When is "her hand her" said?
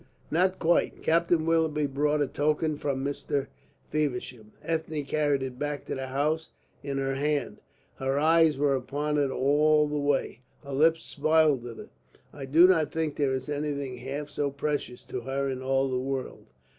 6.97-8.17